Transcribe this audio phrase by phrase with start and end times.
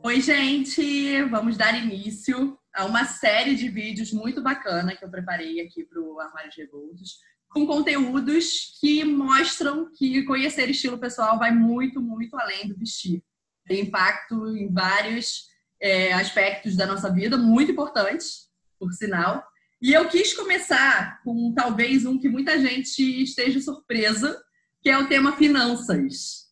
[0.00, 1.22] Oi, gente!
[1.24, 6.00] Vamos dar início a uma série de vídeos muito bacana que eu preparei aqui para
[6.00, 12.38] o Armário de Revoltos, com conteúdos que mostram que conhecer estilo pessoal vai muito, muito
[12.38, 13.24] além do vestir.
[13.66, 15.48] Tem impacto em vários
[15.82, 19.44] é, aspectos da nossa vida, muito importantes, por sinal.
[19.82, 24.40] E eu quis começar com talvez um que muita gente esteja surpresa,
[24.80, 26.46] que é o tema finanças.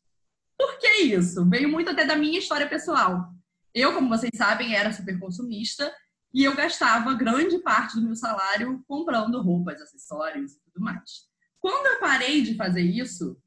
[0.58, 1.48] Por que isso?
[1.48, 3.35] Veio muito até da minha história pessoal.
[3.76, 5.94] Eu, como vocês sabem, era super consumista
[6.32, 11.26] e eu gastava grande parte do meu salário comprando roupas, acessórios e tudo mais.
[11.60, 13.38] Quando eu parei de fazer isso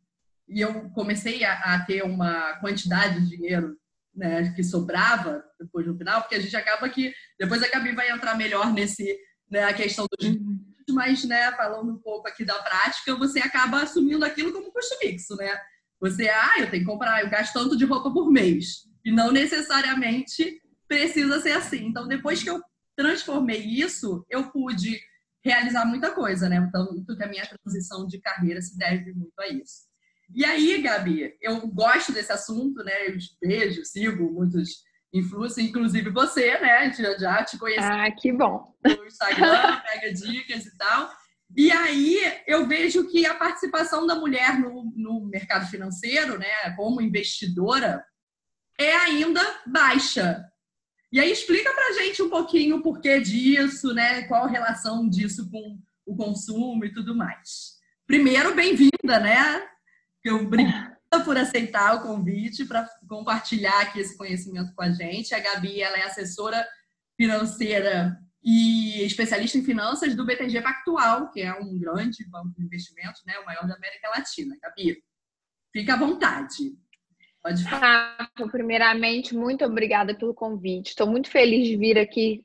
[0.48, 3.76] e eu comecei a, a ter uma quantidade de dinheiro
[4.14, 8.12] né, que sobrava depois no final, porque a gente acaba que depois a Gabi vai
[8.12, 9.18] entrar melhor nesse
[9.50, 10.60] né, a questão dos uhum.
[10.92, 15.36] mas né, falando um pouco aqui da prática, você acaba assumindo aquilo como custo fixo,
[15.38, 15.60] né?
[16.00, 18.89] Você, ah, eu tenho que comprar, eu gasto tanto de roupa por mês.
[19.10, 21.88] E não necessariamente precisa ser assim.
[21.88, 22.62] Então, depois que eu
[22.96, 25.00] transformei isso, eu pude
[25.44, 26.58] realizar muita coisa, né?
[26.58, 29.90] Então, que a minha transição de carreira se deve muito a isso.
[30.36, 33.08] E aí, Gabi, eu gosto desse assunto, né?
[33.08, 36.94] Eu vejo, sigo muitos influencers, inclusive você, né?
[36.94, 37.80] Já, já te conheci.
[37.82, 38.76] Ah, que bom.
[38.86, 41.10] No Instagram, pega dicas e tal.
[41.58, 47.02] E aí eu vejo que a participação da mulher no, no mercado financeiro, né, como
[47.02, 48.06] investidora,
[48.80, 50.46] é ainda baixa.
[51.12, 54.24] E aí explica pra gente um pouquinho o porquê disso, né?
[54.24, 57.78] Qual a relação disso com o consumo e tudo mais.
[58.08, 59.68] Primeiro, bem-vinda, né?
[60.28, 65.36] Obrigada por aceitar o convite para compartilhar aqui esse conhecimento com a gente.
[65.36, 66.66] A Gabi, ela é assessora
[67.18, 73.22] financeira e especialista em finanças do BTG Pactual, que é um grande banco de investimentos,
[73.26, 74.58] né, o maior da América Latina.
[74.62, 75.04] Gabi,
[75.74, 76.78] fica à vontade.
[77.42, 78.16] Pode falar.
[78.20, 80.90] Ah, primeiramente, muito obrigada pelo convite.
[80.90, 82.44] Estou muito feliz de vir aqui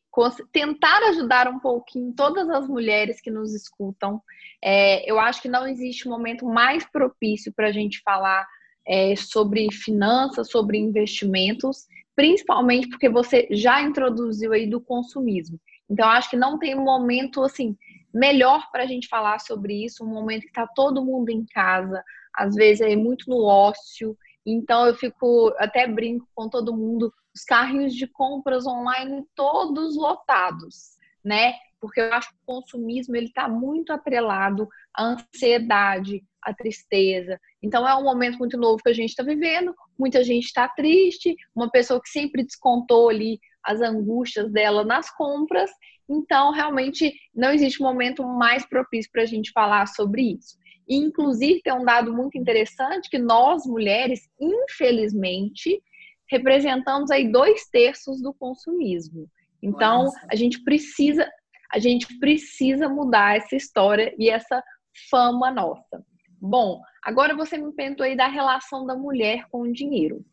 [0.53, 4.22] tentar ajudar um pouquinho todas as mulheres que nos escutam.
[4.62, 8.47] É, eu acho que não existe momento mais propício para a gente falar
[8.87, 15.59] é, sobre finanças, sobre investimentos, principalmente porque você já introduziu aí do consumismo.
[15.91, 17.76] Então, acho que não tem um momento assim
[18.12, 22.03] melhor para a gente falar sobre isso, um momento que está todo mundo em casa,
[22.34, 24.16] às vezes é muito no ócio.
[24.47, 30.97] Então, eu fico até brinco com todo mundo, os carrinhos de compras online todos lotados,
[31.25, 31.55] né?
[31.81, 37.41] Porque eu acho que o consumismo ele está muito atrelado à ansiedade, à tristeza.
[37.62, 39.75] Então, é um momento muito novo que a gente está vivendo.
[39.99, 45.71] Muita gente está triste, uma pessoa que sempre descontou ali as angústias dela nas compras.
[46.09, 50.56] Então, realmente, não existe momento mais propício para a gente falar sobre isso.
[50.89, 55.83] E, inclusive, tem um dado muito interessante que nós, mulheres, infelizmente,
[56.31, 59.28] representamos aí dois terços do consumismo.
[59.62, 61.28] Então, a gente precisa,
[61.73, 64.62] a gente precisa mudar essa história e essa
[65.11, 66.05] fama nossa.
[66.41, 70.25] Bom, agora você me perguntou aí da relação da mulher com o dinheiro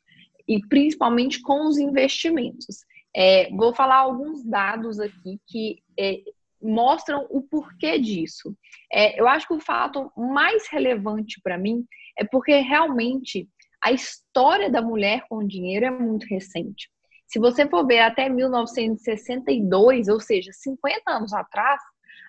[0.47, 2.85] e principalmente com os investimentos.
[3.15, 6.21] É, vou falar alguns dados aqui que é,
[6.61, 8.55] mostram o porquê disso.
[8.91, 11.85] É, eu acho que o fato mais relevante para mim
[12.17, 13.47] é porque realmente
[13.83, 16.89] a história da mulher com dinheiro é muito recente.
[17.27, 21.81] Se você for ver até 1962, ou seja, 50 anos atrás,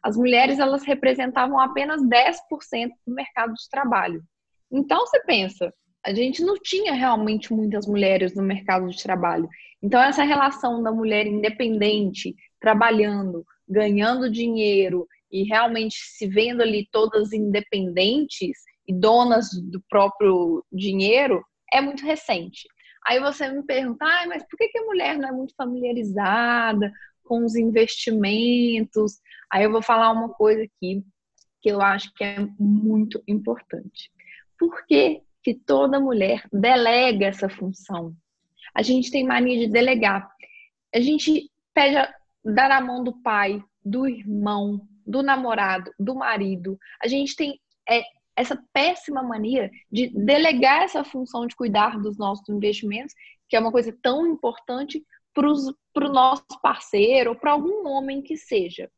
[0.03, 4.23] as mulheres elas representavam apenas 10% do mercado de trabalho.
[4.71, 5.73] Então você pensa,
[6.05, 9.49] a gente não tinha realmente muitas mulheres no mercado de trabalho.
[9.81, 17.33] Então, essa relação da mulher independente, trabalhando, ganhando dinheiro e realmente se vendo ali todas
[17.33, 22.69] independentes e donas do próprio dinheiro é muito recente.
[23.07, 26.93] Aí você me pergunta, ah, mas por que, a mulher não é muito familiarizada
[27.25, 29.19] com os investimentos?
[29.51, 31.03] Aí eu vou falar uma coisa aqui
[31.61, 34.11] que eu acho que é muito importante.
[34.59, 38.15] Por que que toda mulher delega essa função.
[38.75, 40.31] A gente tem mania de delegar.
[40.95, 42.15] A gente pede a,
[42.45, 46.79] dar a mão do pai, do irmão, do namorado, do marido.
[47.03, 48.03] A gente tem é,
[48.37, 53.15] essa péssima mania de delegar essa função de cuidar dos nossos investimentos,
[53.49, 58.37] que é uma coisa tão importante para o nosso parceiro ou para algum homem que
[58.37, 58.91] seja.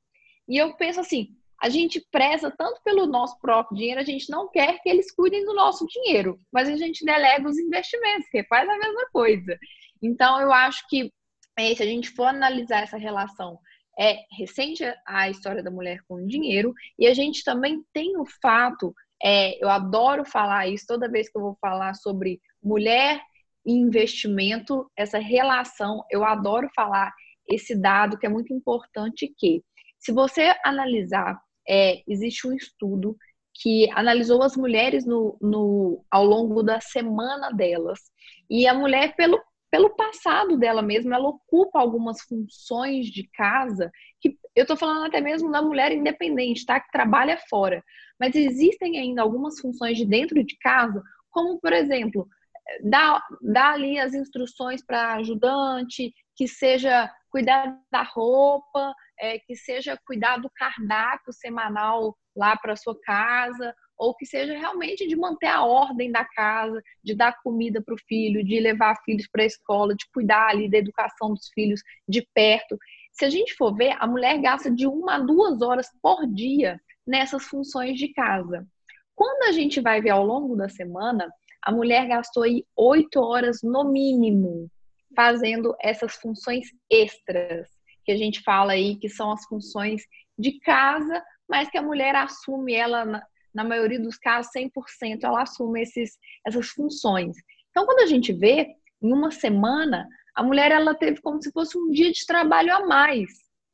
[0.48, 1.28] E eu penso assim,
[1.60, 5.44] a gente preza tanto pelo nosso próprio dinheiro, a gente não quer que eles cuidem
[5.44, 9.58] do nosso dinheiro, mas a gente delega os investimentos, que faz a mesma coisa.
[10.02, 11.10] Então, eu acho que
[11.56, 13.58] é, se a gente for analisar essa relação,
[13.98, 18.94] é recente a história da mulher com dinheiro, e a gente também tem o fato,
[19.22, 23.20] é, eu adoro falar isso toda vez que eu vou falar sobre mulher
[23.66, 26.04] investimento, essa relação.
[26.10, 27.12] Eu adoro falar
[27.48, 29.62] esse dado que é muito importante que,
[29.98, 33.16] se você analisar, é, existe um estudo
[33.54, 38.00] que analisou as mulheres no, no, ao longo da semana delas.
[38.50, 39.40] E a mulher, pelo,
[39.74, 43.90] pelo passado dela mesma, ela ocupa algumas funções de casa
[44.20, 46.78] que eu estou falando até mesmo da mulher independente, tá?
[46.78, 47.82] Que trabalha fora.
[48.16, 52.24] Mas existem ainda algumas funções de dentro de casa, como, por exemplo,
[52.84, 59.98] dar, dar ali as instruções para ajudante, que seja cuidar da roupa, é, que seja
[60.06, 65.64] cuidar do cardápio semanal lá para sua casa, ou que seja realmente de manter a
[65.64, 69.94] ordem da casa, de dar comida para o filho, de levar filhos para a escola,
[69.94, 72.78] de cuidar ali da educação dos filhos de perto.
[73.12, 76.80] Se a gente for ver, a mulher gasta de uma a duas horas por dia
[77.06, 78.66] nessas funções de casa.
[79.14, 81.30] Quando a gente vai ver ao longo da semana,
[81.62, 84.68] a mulher gastou aí oito horas no mínimo
[85.14, 87.68] fazendo essas funções extras,
[88.04, 90.02] que a gente fala aí que são as funções
[90.38, 93.22] de casa, mas que a mulher assume ela,
[93.54, 97.36] na, maioria dos casos, 100%, ela assume esses, essas funções.
[97.70, 101.78] Então, quando a gente vê, em uma semana, a mulher ela teve como se fosse
[101.78, 103.30] um dia de trabalho a mais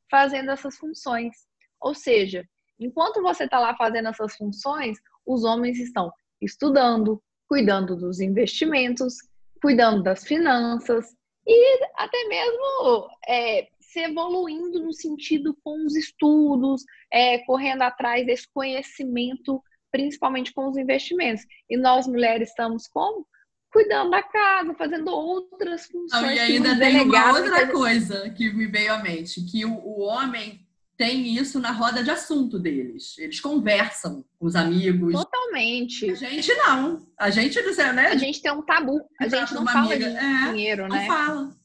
[0.09, 1.33] fazendo essas funções.
[1.79, 2.45] Ou seja,
[2.79, 6.11] enquanto você está lá fazendo essas funções, os homens estão
[6.41, 9.15] estudando, cuidando dos investimentos,
[9.61, 17.39] cuidando das finanças, e até mesmo é, se evoluindo no sentido com os estudos, é,
[17.39, 19.61] correndo atrás desse conhecimento,
[19.91, 21.43] principalmente com os investimentos.
[21.69, 23.27] E nós mulheres estamos como?
[23.71, 26.21] Cuidando da casa, fazendo outras funções.
[26.21, 30.01] Não, e ainda tem uma outra coisa que me veio à mente, que o, o
[30.01, 30.65] homem
[31.01, 33.17] tem isso na roda de assunto deles.
[33.17, 35.13] Eles conversam com os amigos.
[35.13, 36.11] Totalmente.
[36.11, 37.07] A gente não.
[37.17, 37.59] A gente,
[37.93, 38.07] né?
[38.07, 39.01] A gente tem um tabu.
[39.19, 40.11] A gente não fala amiga.
[40.11, 40.99] de é, dinheiro, né?
[40.99, 41.55] Não fala.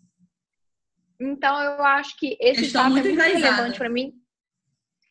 [1.21, 4.15] Então, eu acho que esse dado é muito relevante para mim.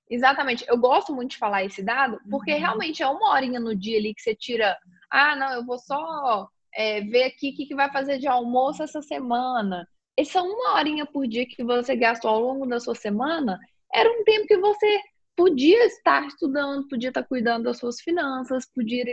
[0.10, 0.64] Exatamente.
[0.68, 2.60] Eu gosto muito de falar esse dado, porque uhum.
[2.60, 4.78] realmente é uma horinha no dia ali que você tira.
[5.10, 8.84] Ah, não, eu vou só é, ver aqui o que, que vai fazer de almoço
[8.84, 9.88] essa semana.
[10.18, 13.60] Essa uma horinha por dia que você gastou ao longo da sua semana
[13.94, 15.02] era um tempo que você
[15.36, 19.04] podia estar estudando, podia estar cuidando das suas finanças, podia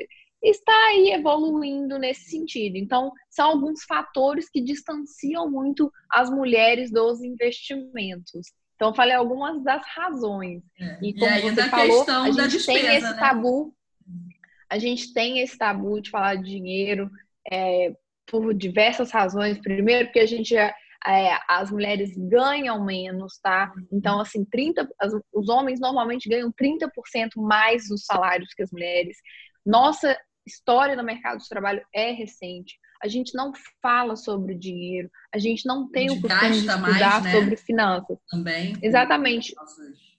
[0.42, 2.76] estar aí evoluindo nesse sentido.
[2.76, 8.52] Então, são alguns fatores que distanciam muito as mulheres dos investimentos.
[8.82, 10.60] Então, falei algumas das razões.
[10.80, 10.98] É.
[11.00, 13.16] E como e você falou, a gente despesa, tem esse né?
[13.16, 13.74] tabu,
[14.68, 17.08] a gente tem esse tabu de falar de dinheiro
[17.48, 17.94] é,
[18.26, 19.56] por diversas razões.
[19.58, 20.74] Primeiro, porque a gente é,
[21.48, 23.72] as mulheres ganham menos, tá?
[23.92, 26.88] Então, assim, 30, as, os homens normalmente ganham 30%
[27.36, 29.16] mais dos salários que as mulheres.
[29.64, 32.76] Nossa história no mercado de trabalho é recente.
[33.02, 37.24] A gente não fala sobre dinheiro, a gente não tem o costume de estudar mais,
[37.24, 37.32] né?
[37.32, 38.18] sobre finanças.
[38.30, 38.76] Também.
[38.80, 39.54] Exatamente.
[39.56, 40.12] Nossas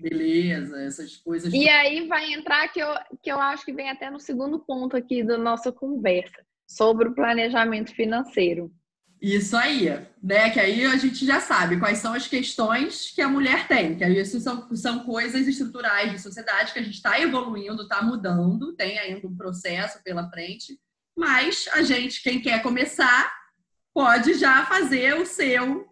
[0.00, 1.52] beleza, essas coisas.
[1.52, 2.88] E aí vai entrar que eu,
[3.22, 7.14] que eu acho que vem até no segundo ponto aqui da nossa conversa, sobre o
[7.14, 8.72] planejamento financeiro.
[9.20, 9.88] Isso aí,
[10.22, 10.48] né?
[10.50, 14.04] Que aí a gente já sabe quais são as questões que a mulher tem, que
[14.04, 18.96] isso são, são coisas estruturais de sociedade que a gente está evoluindo, está mudando, tem
[18.98, 20.78] ainda um processo pela frente,
[21.18, 23.30] mas a gente, quem quer começar,
[23.92, 25.84] pode já fazer o seu,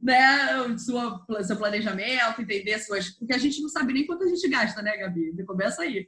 [0.00, 0.60] né?
[0.60, 1.00] O seu,
[1.42, 3.08] seu planejamento, entender suas.
[3.10, 5.32] Porque a gente não sabe nem quanto a gente gasta, né, Gabi?
[5.46, 6.06] Começa aí.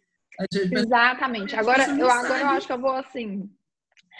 [0.52, 1.56] Exatamente.
[1.56, 3.50] Agora, eu, agora eu acho que eu vou assim,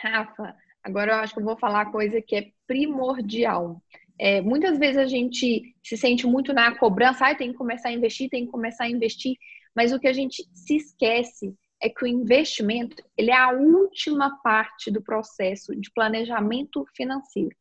[0.03, 3.83] Rafa Agora eu acho que eu vou falar coisa que é primordial.
[4.19, 7.93] É, muitas vezes a gente se sente muito na cobrança, ah, tem que começar a
[7.93, 9.37] investir, tem que começar a investir,
[9.75, 11.55] mas o que a gente se esquece
[11.87, 17.57] é que o investimento ele é a última parte do processo de planejamento financeiro.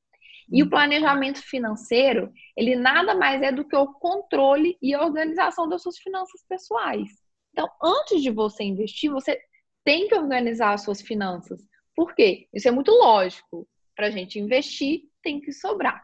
[0.51, 5.67] E o planejamento financeiro, ele nada mais é do que o controle e a organização
[5.67, 7.09] das suas finanças pessoais.
[7.51, 9.39] Então, antes de você investir, você
[9.83, 11.61] tem que organizar as suas finanças.
[11.95, 12.47] Por quê?
[12.53, 13.67] Isso é muito lógico.
[13.95, 16.03] Para a gente investir, tem que sobrar.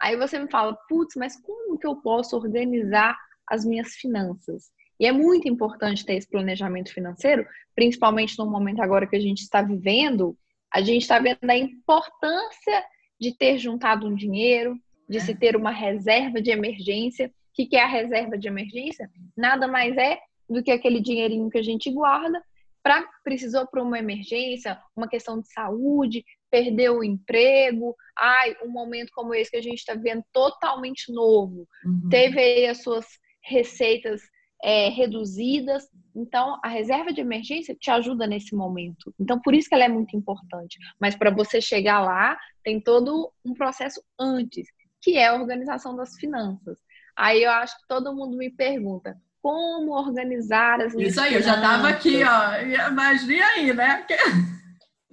[0.00, 3.16] Aí você me fala, putz, mas como que eu posso organizar
[3.48, 4.70] as minhas finanças?
[4.98, 9.40] E é muito importante ter esse planejamento financeiro, principalmente no momento agora que a gente
[9.42, 10.36] está vivendo.
[10.72, 12.84] A gente está vendo a importância
[13.20, 14.76] de ter juntado um dinheiro,
[15.08, 17.28] de se ter uma reserva de emergência.
[17.28, 19.10] O que é a reserva de emergência?
[19.36, 22.42] Nada mais é do que aquele dinheirinho que a gente guarda
[22.86, 29.10] para precisou para uma emergência, uma questão de saúde, perdeu o emprego, ai, um momento
[29.12, 32.08] como esse que a gente está vendo totalmente novo, uhum.
[32.08, 33.04] teve aí as suas
[33.42, 34.20] receitas
[34.62, 35.88] é, reduzidas.
[36.14, 39.14] Então, a reserva de emergência te ajuda nesse momento.
[39.20, 40.78] Então, por isso que ela é muito importante.
[41.00, 44.66] Mas para você chegar lá, tem todo um processo antes,
[45.02, 46.78] que é a organização das finanças.
[47.16, 51.54] Aí eu acho que todo mundo me pergunta, como organizar as Isso aí, eu já
[51.54, 52.90] estava aqui, ó.
[52.92, 54.04] Mas e aí, né?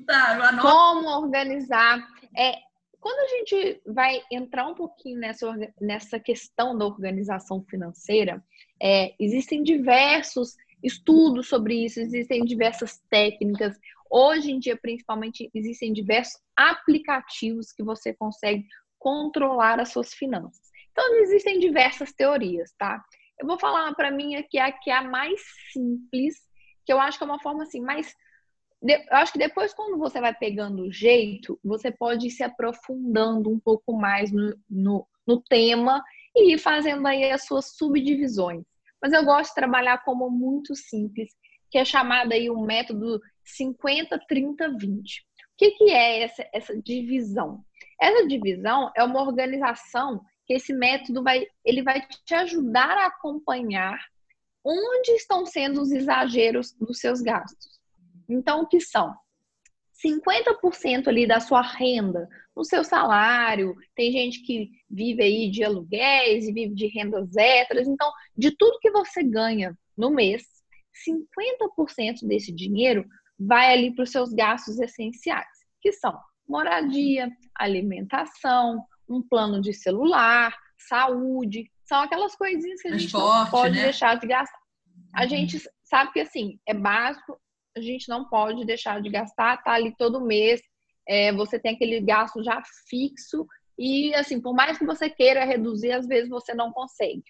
[0.05, 2.05] Tá, como organizar.
[2.37, 2.55] É,
[3.03, 8.41] quando a gente vai entrar um pouquinho nessa, nessa questão da organização financeira,
[8.81, 13.77] é, existem diversos estudos sobre isso, existem diversas técnicas.
[14.09, 18.65] Hoje em dia, principalmente, existem diversos aplicativos que você consegue
[18.97, 20.71] controlar as suas finanças.
[20.93, 23.03] Então, existem diversas teorias, tá?
[23.37, 25.41] Eu vou falar para mim aqui a que é a mais
[25.73, 26.37] simples,
[26.85, 28.15] que eu acho que é uma forma assim mais
[28.83, 33.49] eu acho que depois, quando você vai pegando o jeito, você pode ir se aprofundando
[33.49, 36.03] um pouco mais no, no, no tema
[36.35, 38.63] e ir fazendo aí as suas subdivisões.
[39.01, 41.31] Mas eu gosto de trabalhar como muito simples,
[41.71, 43.21] que é chamado aí o método
[43.57, 44.89] 50-30-20.
[44.89, 47.63] O que, que é essa, essa divisão?
[48.01, 53.97] Essa divisão é uma organização que esse método vai, ele vai te ajudar a acompanhar
[54.65, 57.79] onde estão sendo os exageros dos seus gastos.
[58.33, 59.13] Então, o que são?
[60.03, 66.45] 50% ali da sua renda, no seu salário, tem gente que vive aí de aluguéis
[66.47, 70.43] e vive de rendas extras, então, de tudo que você ganha no mês,
[71.07, 73.05] 50% desse dinheiro
[73.39, 75.47] vai ali para os seus gastos essenciais,
[75.81, 83.13] que são moradia, alimentação, um plano de celular, saúde, são aquelas coisinhas que a gente
[83.13, 83.83] não pode né?
[83.83, 84.59] deixar de gastar.
[85.13, 87.39] A gente sabe que assim, é básico,
[87.75, 90.61] a gente não pode deixar de gastar, tá ali todo mês,
[91.07, 93.45] é, você tem aquele gasto já fixo
[93.77, 97.23] e assim, por mais que você queira reduzir, às vezes você não consegue.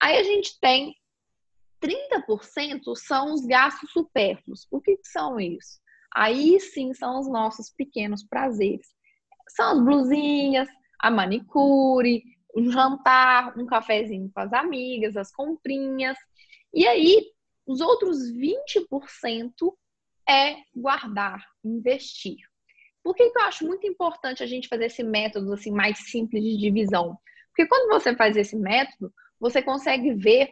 [0.00, 0.94] Aí a gente tem
[1.80, 4.66] 30% são os gastos supérfluos.
[4.70, 5.80] O que, que são isso?
[6.14, 8.86] Aí sim são os nossos pequenos prazeres.
[9.48, 10.68] São as blusinhas,
[11.00, 12.22] a manicure,
[12.54, 16.18] o jantar, um cafezinho com as amigas, as comprinhas.
[16.74, 17.24] E aí,
[17.70, 19.50] os outros 20%
[20.28, 22.36] é guardar, investir.
[23.00, 26.42] Por que, que eu acho muito importante a gente fazer esse método assim mais simples
[26.42, 27.16] de divisão?
[27.48, 30.50] Porque quando você faz esse método, você consegue ver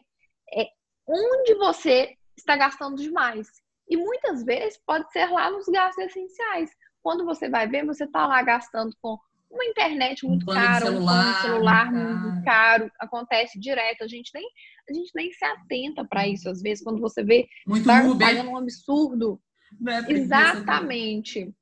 [0.54, 0.68] é,
[1.08, 3.48] onde você está gastando demais.
[3.88, 6.70] E muitas vezes pode ser lá nos gastos essenciais.
[7.02, 9.18] Quando você vai ver, você está lá gastando com
[9.50, 14.02] uma internet muito um cara, celular, um celular muito caro, acontece direto.
[14.04, 14.46] A gente nem,
[14.88, 18.50] a gente nem se atenta para isso às vezes quando você vê muito tá pagando
[18.50, 19.40] um absurdo.
[19.86, 21.52] É Exatamente.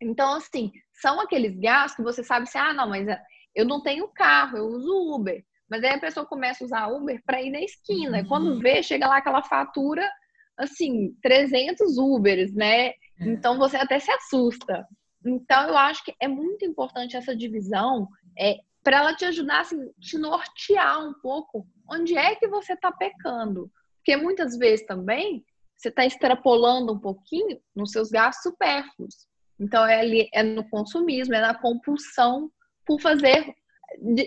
[0.00, 3.06] Então assim, são aqueles gastos que você sabe assim, ah, não, mas
[3.54, 5.44] eu não tenho carro, eu uso Uber.
[5.68, 8.18] Mas aí a pessoa começa a usar Uber para ir na esquina.
[8.18, 8.24] Uhum.
[8.24, 10.08] E quando vê, chega lá aquela fatura
[10.56, 12.88] assim, 300 Ubers, né?
[12.88, 12.94] É.
[13.20, 14.86] Então você até se assusta.
[15.28, 19.90] Então, eu acho que é muito importante essa divisão é, para ela te ajudar, assim,
[20.00, 23.70] te nortear um pouco onde é que você está pecando.
[23.96, 25.44] Porque muitas vezes também
[25.76, 29.26] você está extrapolando um pouquinho nos seus gastos supérfluos.
[29.58, 32.50] Então, é, ali, é no consumismo, é na compulsão
[32.86, 33.54] por fazer.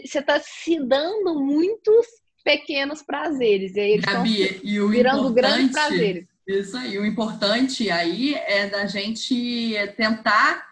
[0.06, 2.06] Você está se dando muitos
[2.44, 3.76] pequenos prazeres.
[3.76, 6.28] E aí eles Gabi, estão virando grandes prazeres.
[6.48, 6.98] Isso aí.
[6.98, 10.69] O importante aí é da gente tentar é,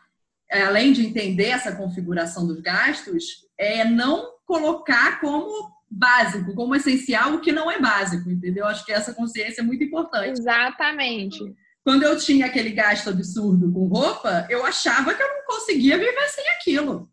[0.52, 7.42] além de entender essa configuração dos gastos, é não colocar como básico, como essencial, o
[7.42, 8.66] que não é básico, entendeu?
[8.66, 10.40] Acho que essa consciência é muito importante.
[10.40, 11.40] Exatamente.
[11.84, 16.28] Quando eu tinha aquele gasto absurdo com roupa, eu achava que eu não conseguia viver
[16.30, 17.10] sem aquilo.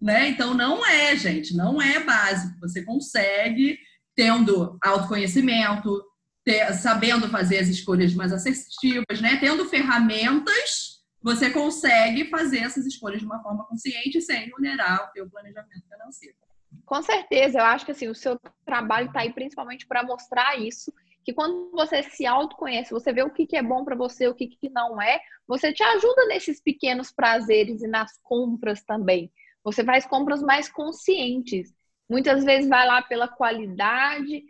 [0.00, 0.28] Né?
[0.28, 2.58] Então não é, gente, não é básico.
[2.60, 3.78] Você consegue
[4.14, 6.02] tendo autoconhecimento,
[6.44, 9.38] ter, sabendo fazer as escolhas mais assertivas, né?
[9.40, 10.93] Tendo ferramentas
[11.24, 16.36] você consegue fazer essas escolhas de uma forma consciente sem vulnerar o teu planejamento financeiro.
[16.84, 20.92] Com certeza, eu acho que assim, o seu trabalho está aí principalmente para mostrar isso,
[21.24, 24.34] que quando você se autoconhece, você vê o que, que é bom para você, o
[24.34, 29.32] que, que não é, você te ajuda nesses pequenos prazeres e nas compras também.
[29.64, 31.72] Você faz compras mais conscientes.
[32.06, 34.44] Muitas vezes vai lá pela qualidade,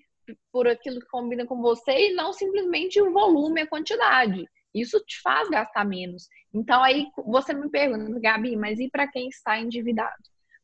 [0.51, 4.45] por aquilo que combina com você e não simplesmente o volume, a quantidade.
[4.75, 6.29] Isso te faz gastar menos.
[6.53, 10.15] Então aí você me pergunta, Gabi, mas e para quem está endividado?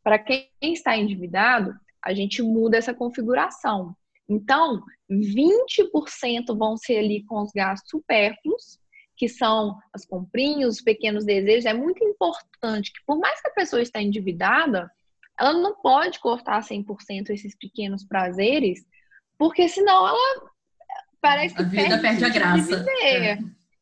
[0.03, 3.95] Para quem está endividado, a gente muda essa configuração.
[4.29, 8.79] Então, 20% vão ser ali com os gastos supérfluos,
[9.17, 11.67] que são as comprinhas, os pequenos desejos.
[11.67, 14.91] É muito importante que, por mais que a pessoa está endividada,
[15.39, 18.81] ela não pode cortar 100% esses pequenos prazeres,
[19.37, 20.51] porque senão ela
[21.21, 22.87] parece que a vida perde, perde a graça.
[23.03, 23.39] É.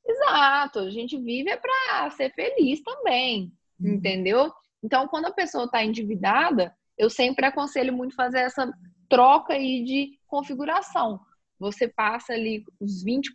[0.09, 3.95] Exato, a gente vive é para ser feliz também, uhum.
[3.95, 4.51] entendeu?
[4.83, 8.73] Então, quando a pessoa está endividada, eu sempre aconselho muito fazer essa
[9.09, 11.21] troca aí de configuração.
[11.59, 13.33] Você passa ali os 20%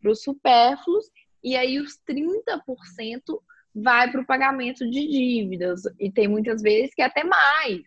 [0.00, 1.06] para os supérfluos
[1.42, 3.20] e aí os 30%
[3.74, 5.82] vai para o pagamento de dívidas.
[5.98, 7.82] E tem muitas vezes que é até mais.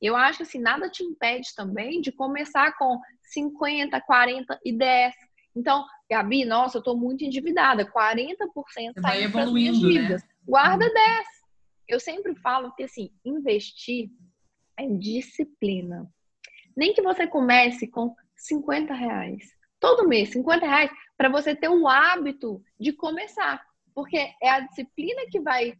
[0.00, 5.14] Eu acho que assim, nada te impede também de começar com 50, 40 e 10.
[5.56, 7.84] Então, Gabi, nossa, eu estou muito endividada.
[7.84, 8.34] 40%
[8.96, 9.88] está indo para as minhas né?
[9.88, 10.22] dívidas.
[10.22, 10.28] Né?
[10.44, 11.18] Guarda 10.
[11.18, 11.24] Uhum.
[11.88, 14.10] Eu sempre falo que assim, investir
[14.76, 16.10] é disciplina.
[16.76, 19.44] Nem que você comece com 50 reais.
[19.78, 23.62] Todo mês, 50 reais, para você ter o hábito de começar.
[23.94, 25.74] Porque é a disciplina que vai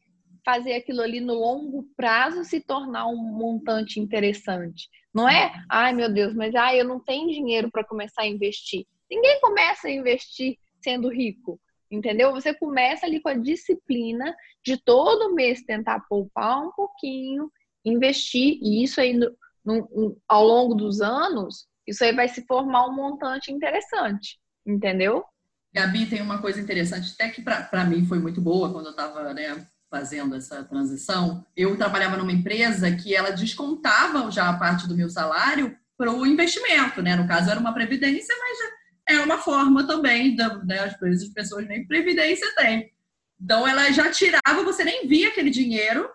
[0.45, 4.89] fazer aquilo ali no longo prazo se tornar um montante interessante.
[5.13, 8.87] Não é, ai meu Deus, mas ai, eu não tenho dinheiro para começar a investir.
[9.11, 12.33] Ninguém começa a investir sendo rico, entendeu?
[12.33, 17.51] Você começa ali com a disciplina de todo mês tentar poupar um pouquinho,
[17.85, 22.87] investir, e isso aí no, no, ao longo dos anos, isso aí vai se formar
[22.87, 25.25] um montante interessante, entendeu?
[25.73, 29.33] Gabi, tem uma coisa interessante, até que para mim foi muito boa quando eu estava
[29.33, 31.45] né, fazendo essa transição.
[31.57, 36.27] Eu trabalhava numa empresa que ela descontava já a parte do meu salário para o
[36.27, 37.15] investimento, né?
[37.15, 38.80] No caso, era uma previdência, mas
[39.11, 40.81] é uma forma também, da, né?
[40.81, 42.93] Às vezes as pessoas nem previdência têm.
[43.41, 46.09] Então, ela já tirava, você nem via aquele dinheiro,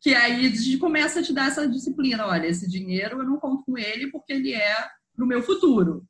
[0.00, 2.26] que aí começa a te dar essa disciplina.
[2.26, 4.74] Olha, esse dinheiro eu não conto com ele porque ele é
[5.14, 6.04] para o meu futuro.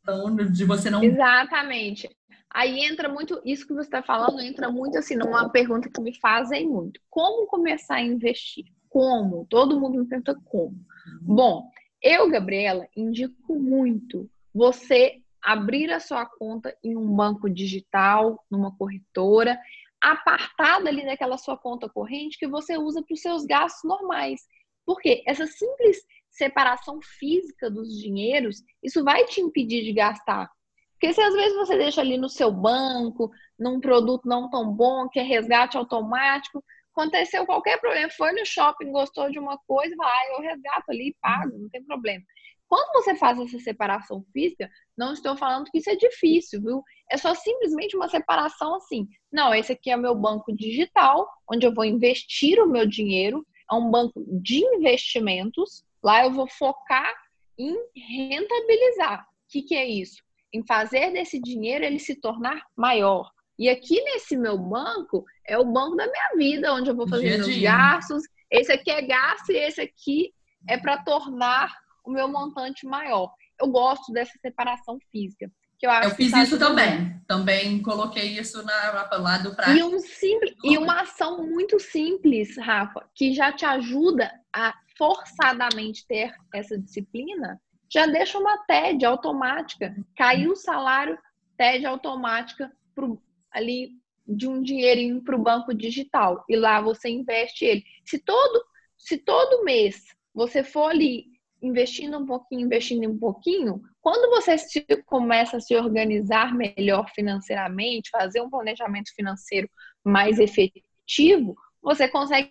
[0.00, 1.02] Então, de você não.
[1.02, 2.08] Exatamente.
[2.50, 6.18] Aí entra muito, isso que você está falando, entra muito assim, numa pergunta que me
[6.18, 7.00] fazem muito.
[7.10, 8.64] Como começar a investir?
[8.88, 9.46] Como?
[9.50, 10.74] Todo mundo me pergunta como.
[11.20, 11.68] Bom,
[12.00, 19.56] eu, Gabriela, indico muito você abrir a sua conta em um banco digital, numa corretora,
[20.02, 24.40] apartada ali daquela sua conta corrente que você usa para os seus gastos normais.
[24.84, 30.50] Porque essa simples separação física dos dinheiros, isso vai te impedir de gastar.
[30.92, 35.08] Porque se às vezes você deixa ali no seu banco, num produto não tão bom,
[35.08, 40.08] que é resgate automático, aconteceu qualquer problema, foi no shopping, gostou de uma coisa, vai,
[40.08, 42.24] ah, eu resgato ali pago, não tem problema.
[42.68, 46.82] Quando você faz essa separação física, não estou falando que isso é difícil, viu?
[47.10, 49.06] É só simplesmente uma separação assim.
[49.32, 53.46] Não, esse aqui é o meu banco digital, onde eu vou investir o meu dinheiro,
[53.70, 55.84] é um banco de investimentos.
[56.02, 57.14] Lá eu vou focar
[57.58, 59.22] em rentabilizar.
[59.22, 60.26] O que, que é isso?
[60.56, 63.30] em fazer desse dinheiro ele se tornar maior.
[63.58, 67.38] E aqui nesse meu banco é o banco da minha vida, onde eu vou fazer
[67.38, 68.22] meus gastos.
[68.50, 70.32] Esse aqui é gasto e esse aqui
[70.68, 71.72] é para tornar
[72.06, 73.32] o meu montante maior.
[73.60, 75.50] Eu gosto dessa separação física.
[75.78, 76.96] Que eu, acho eu fiz tá isso também.
[76.96, 77.20] Bem.
[77.26, 79.78] Também coloquei isso na, na lado prático.
[79.78, 86.06] E, um simples, e uma ação muito simples, Rafa, que já te ajuda a forçadamente
[86.06, 87.60] ter essa disciplina,
[87.92, 89.94] já deixa uma TED automática.
[90.16, 91.18] Caiu o salário,
[91.58, 93.90] TED automática pro, ali
[94.26, 96.42] de um dinheirinho para o banco digital.
[96.48, 97.84] E lá você investe ele.
[98.04, 98.64] Se todo,
[98.96, 104.84] se todo mês você for ali investindo um pouquinho, investindo um pouquinho, quando você se,
[105.04, 109.68] começa a se organizar melhor financeiramente, fazer um planejamento financeiro
[110.04, 112.50] mais efetivo, você consegue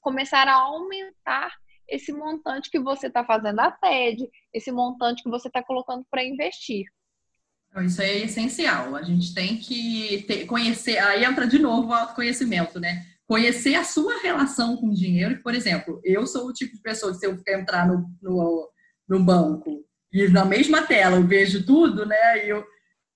[0.00, 1.52] começar a aumentar
[1.88, 6.24] esse montante que você está fazendo a TED, esse montante que você está colocando para
[6.24, 6.86] investir.
[7.68, 8.94] Então, isso é essencial.
[8.96, 13.06] A gente tem que ter, conhecer, aí entra de novo o autoconhecimento, né?
[13.32, 15.42] Conhecer a sua relação com o dinheiro.
[15.42, 18.70] Por exemplo, eu sou o tipo de pessoa que se eu entrar no, no,
[19.08, 22.46] no banco e na mesma tela eu vejo tudo, né?
[22.46, 22.62] Eu,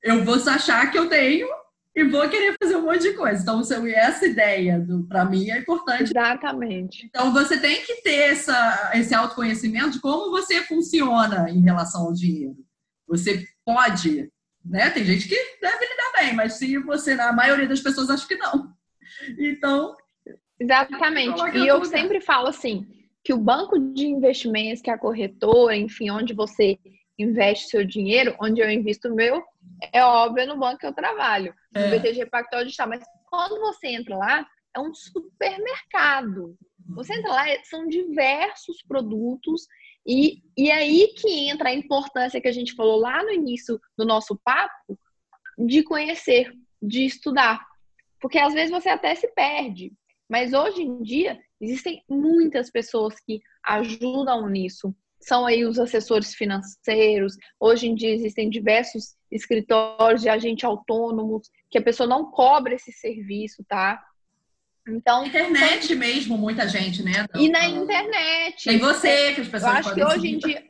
[0.02, 1.46] eu vou achar que eu tenho
[1.94, 3.42] e vou querer fazer um monte de coisa.
[3.42, 6.04] Então, essa ideia, para mim, é importante.
[6.04, 7.04] Exatamente.
[7.04, 12.14] Então, você tem que ter essa, esse autoconhecimento de como você funciona em relação ao
[12.14, 12.56] dinheiro.
[13.06, 14.32] Você pode,
[14.64, 14.88] né?
[14.88, 18.36] Tem gente que deve lidar bem, mas se você, a maioria das pessoas, acho que
[18.36, 18.72] não.
[19.38, 19.94] Então.
[20.58, 21.40] Exatamente.
[21.56, 22.86] E eu sempre falo assim:
[23.22, 26.78] que o banco de investimentos, que é a corretora, enfim, onde você
[27.18, 29.42] investe seu dinheiro, onde eu invisto o meu,
[29.92, 31.98] é óbvio no banco que eu trabalho, no é.
[31.98, 32.88] BTG Pactual Digital.
[32.88, 36.56] Mas quando você entra lá, é um supermercado.
[36.90, 39.66] Você entra lá, são diversos produtos
[40.06, 44.04] e, e aí que entra a importância que a gente falou lá no início do
[44.04, 44.96] nosso papo
[45.58, 47.66] de conhecer, de estudar.
[48.20, 49.92] Porque às vezes você até se perde.
[50.28, 57.36] Mas hoje em dia existem muitas pessoas que ajudam nisso são aí os assessores financeiros.
[57.58, 62.92] Hoje em dia existem diversos escritórios de agente autônomos que a pessoa não cobra esse
[62.92, 64.02] serviço, tá?
[64.88, 67.26] Então, internet mesmo, muita gente, né?
[67.34, 68.64] E na internet.
[68.64, 70.64] Tem você, que as pessoas Eu acho que hoje em dia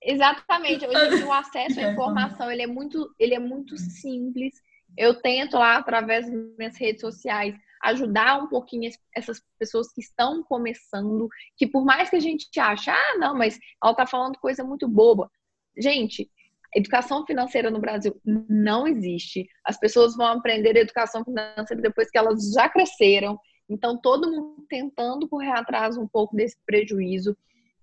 [0.00, 4.54] Exatamente, hoje em dia o acesso à informação ele é muito, ele é muito simples.
[4.96, 10.42] Eu tento lá através das minhas redes sociais ajudar um pouquinho essas pessoas que estão
[10.42, 14.64] começando, que por mais que a gente ache, ah, não, mas ela tá falando coisa
[14.64, 15.30] muito boba.
[15.76, 16.30] Gente,
[16.74, 19.48] educação financeira no Brasil não existe.
[19.64, 23.38] As pessoas vão aprender educação financeira depois que elas já cresceram.
[23.68, 27.36] Então, todo mundo tentando correr atrás um pouco desse prejuízo.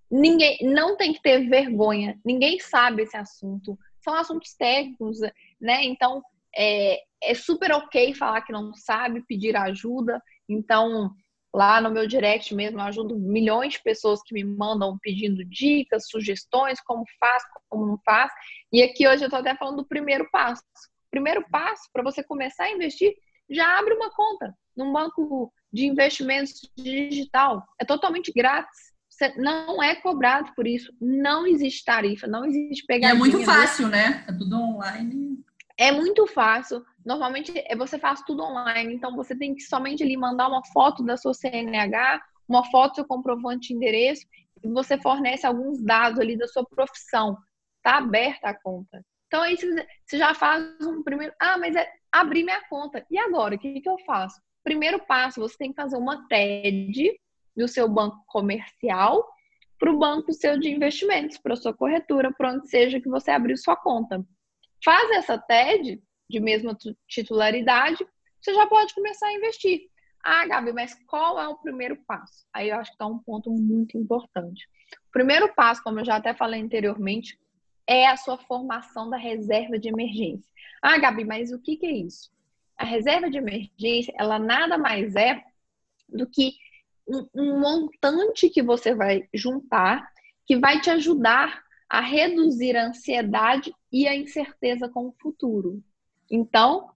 [0.09, 2.19] Ninguém não tem que ter vergonha.
[2.23, 3.77] Ninguém sabe esse assunto.
[3.99, 5.19] São assuntos técnicos,
[5.59, 5.83] né?
[5.83, 6.23] Então,
[6.55, 10.21] é, é super ok falar que não sabe, pedir ajuda.
[10.47, 11.11] Então,
[11.53, 16.07] lá no meu direct mesmo, eu ajudo milhões de pessoas que me mandam pedindo dicas,
[16.09, 18.31] sugestões, como faz, como não faz.
[18.71, 20.63] E aqui hoje eu estou até falando do primeiro passo.
[21.09, 23.13] Primeiro passo para você começar a investir,
[23.49, 27.63] já abre uma conta num banco de investimentos digital.
[27.79, 28.93] É totalmente grátis.
[29.09, 30.91] Você não é cobrado por isso.
[30.99, 32.83] Não existe tarifa, não existe.
[32.89, 34.25] E é muito fácil, né?
[34.27, 35.39] É tudo online.
[35.77, 36.83] É muito fácil.
[37.05, 41.03] Normalmente é, você faz tudo online, então você tem que somente ali mandar uma foto
[41.03, 44.25] da sua CNH, uma foto do seu comprovante de endereço,
[44.63, 47.37] e você fornece alguns dados ali da sua profissão.
[47.83, 49.05] Tá aberta a conta.
[49.27, 51.33] Então aí você já faz um primeiro.
[51.39, 53.05] Ah, mas é abrir minha conta.
[53.11, 53.55] E agora?
[53.55, 54.41] O que, que eu faço?
[54.63, 57.19] Primeiro passo, você tem que fazer uma TED
[57.55, 59.23] do seu banco comercial
[59.77, 63.29] para o banco seu de investimentos, para a sua corretura, para onde seja que você
[63.29, 64.25] abriu sua conta.
[64.83, 68.05] Faz essa TED de mesma titularidade,
[68.39, 69.89] você já pode começar a investir.
[70.23, 72.45] Ah, Gabi, mas qual é o primeiro passo?
[72.53, 74.67] Aí eu acho que está um ponto muito importante.
[75.07, 77.39] O primeiro passo, como eu já até falei anteriormente,
[77.87, 80.49] é a sua formação da reserva de emergência.
[80.81, 82.31] Ah, Gabi, mas o que, que é isso?
[82.77, 85.43] A reserva de emergência, ela nada mais é
[86.09, 86.53] do que
[87.07, 90.11] um, um montante que você vai juntar
[90.45, 95.83] que vai te ajudar a reduzir a ansiedade e a incerteza com o futuro.
[96.29, 96.89] Então,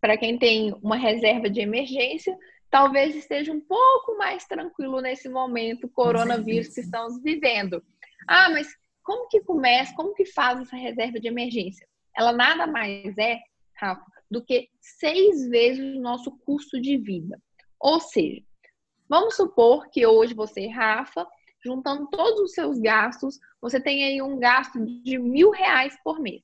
[0.00, 2.36] para quem tem uma reserva de emergência,
[2.70, 7.82] talvez esteja um pouco mais tranquilo nesse momento coronavírus que estamos vivendo.
[8.26, 8.68] Ah, mas
[9.02, 9.94] como que começa?
[9.94, 11.86] Como que faz essa reserva de emergência?
[12.16, 13.40] Ela nada mais é,
[13.74, 17.40] Rafa, do que seis vezes o nosso custo de vida.
[17.78, 18.42] Ou seja,
[19.08, 21.26] vamos supor que hoje você, Rafa,
[21.64, 26.42] juntando todos os seus gastos, você tem aí um gasto de mil reais por mês.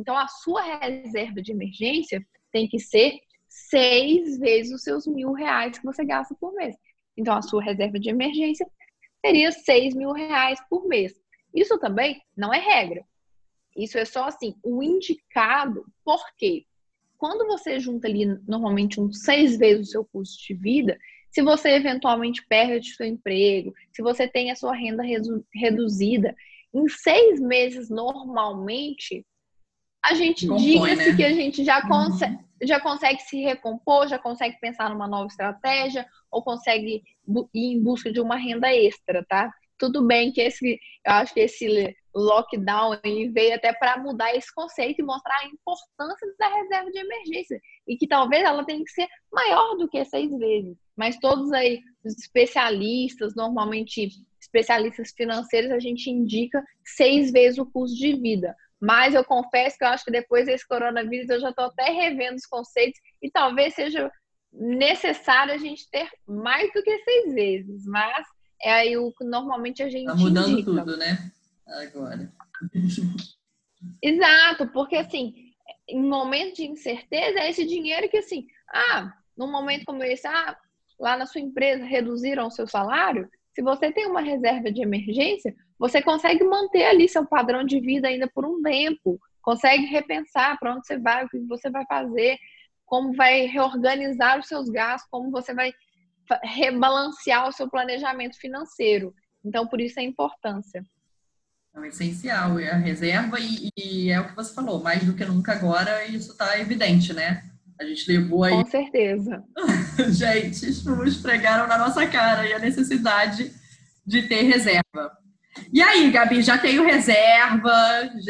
[0.00, 5.78] Então, a sua reserva de emergência tem que ser seis vezes os seus mil reais
[5.78, 6.74] que você gasta por mês.
[7.16, 8.66] Então, a sua reserva de emergência
[9.24, 11.12] seria seis mil reais por mês.
[11.54, 13.04] Isso também não é regra.
[13.76, 16.64] Isso é só assim, o indicado, por quê?
[17.18, 20.98] Quando você junta ali normalmente uns seis vezes o seu custo de vida,
[21.30, 25.02] se você eventualmente perde seu emprego, se você tem a sua renda
[25.54, 26.34] reduzida,
[26.72, 29.26] em seis meses normalmente
[30.02, 31.16] a gente diga-se né?
[31.16, 32.38] que a gente já, conse uhum.
[32.62, 37.02] já consegue se recompor, já consegue pensar numa nova estratégia ou consegue
[37.54, 39.50] ir em busca de uma renda extra, tá?
[39.78, 42.98] Tudo bem que esse, eu acho que esse lockdown
[43.32, 47.96] veio até para mudar esse conceito e mostrar a importância da reserva de emergência e
[47.96, 50.76] que talvez ela tenha que ser maior do que seis vezes.
[50.96, 54.10] Mas todos aí os especialistas, normalmente
[54.40, 58.54] especialistas financeiros, a gente indica seis vezes o custo de vida.
[58.80, 62.36] Mas eu confesso que eu acho que depois desse coronavírus eu já estou até revendo
[62.36, 64.10] os conceitos e talvez seja
[64.52, 67.84] necessário a gente ter mais do que seis vezes.
[67.84, 68.26] Mas
[68.62, 70.06] é aí o que normalmente a gente.
[70.06, 70.70] Está mudando indica.
[70.70, 71.30] tudo, né?
[71.66, 72.32] Agora.
[74.02, 75.52] Exato, porque assim,
[75.88, 80.56] em momento de incerteza, é esse dinheiro que assim, ah, num momento como esse, ah,
[80.98, 85.54] lá na sua empresa reduziram o seu salário, se você tem uma reserva de emergência,
[85.80, 90.74] você consegue manter ali seu padrão de vida ainda por um tempo, consegue repensar para
[90.74, 92.36] onde você vai, o que você vai fazer,
[92.84, 95.72] como vai reorganizar os seus gastos, como você vai
[96.44, 99.14] rebalancear o seu planejamento financeiro.
[99.42, 100.84] Então, por isso a importância.
[101.74, 105.24] É essencial, é a reserva e, e, é o que você falou, mais do que
[105.24, 107.42] nunca agora, isso está evidente, né?
[107.80, 108.52] A gente levou aí.
[108.52, 109.42] Com certeza.
[110.12, 113.50] gente, os pregaram na nossa cara e a necessidade
[114.04, 115.20] de ter reserva.
[115.72, 117.72] E aí, Gabi, já tenho reserva,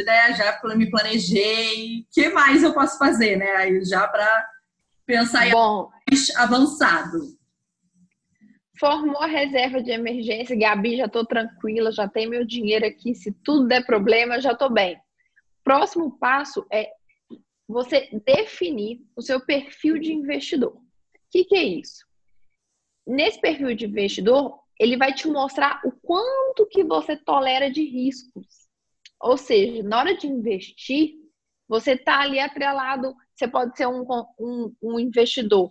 [0.05, 0.35] né?
[0.35, 2.01] já me planejei.
[2.01, 3.51] O que mais eu posso fazer, né?
[3.57, 4.49] Aí já para
[5.07, 7.19] pensar em mais avançado.
[8.79, 13.33] formou a reserva de emergência, Gabi, já estou tranquila, já tem meu dinheiro aqui, se
[13.45, 14.99] tudo der problema, já estou bem.
[15.63, 16.91] Próximo passo é
[17.69, 20.73] você definir o seu perfil de investidor.
[20.73, 20.83] O
[21.31, 22.05] que, que é isso?
[23.07, 28.47] Nesse perfil de investidor, ele vai te mostrar o quanto que você tolera de riscos.
[29.21, 31.17] Ou seja, na hora de investir,
[31.69, 34.07] você está ali atrelado, você pode ser um,
[34.41, 35.71] um, um investidor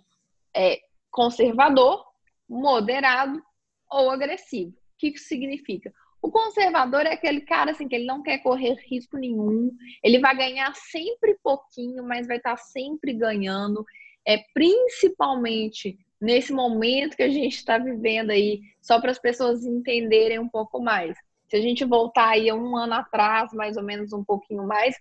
[0.54, 0.78] é,
[1.10, 2.04] conservador,
[2.48, 3.42] moderado
[3.90, 4.70] ou agressivo.
[4.70, 5.92] O que isso significa?
[6.22, 9.72] O conservador é aquele cara assim que ele não quer correr risco nenhum,
[10.04, 13.84] ele vai ganhar sempre pouquinho, mas vai estar sempre ganhando.
[14.24, 20.38] É principalmente nesse momento que a gente está vivendo aí, só para as pessoas entenderem
[20.38, 21.16] um pouco mais.
[21.48, 24.94] Se a gente voltar aí um ano atrás, mais ou menos um pouquinho mais,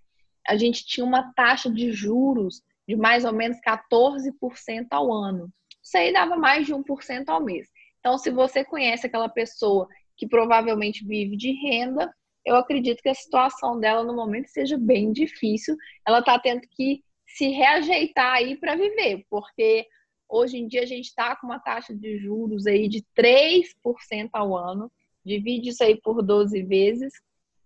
[0.47, 5.51] a gente tinha uma taxa de juros de mais ou menos 14% ao ano.
[5.83, 7.67] Isso aí dava mais de 1% ao mês.
[7.99, 12.11] Então, se você conhece aquela pessoa que provavelmente vive de renda,
[12.45, 15.75] eu acredito que a situação dela no momento seja bem difícil.
[16.07, 19.85] Ela está tendo que se reajeitar aí para viver, porque
[20.29, 24.55] hoje em dia a gente está com uma taxa de juros aí de 3% ao
[24.55, 24.91] ano,
[25.25, 27.11] divide isso aí por 12 vezes,